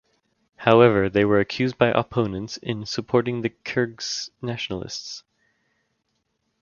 However 0.55 1.09
they 1.09 1.23
were 1.25 1.39
accused 1.39 1.77
by 1.77 1.89
opponents 1.89 2.57
in 2.57 2.87
supporting 2.87 3.41
the 3.41 3.51
Kyrgyz 3.51 4.31
nationalists. 4.41 5.21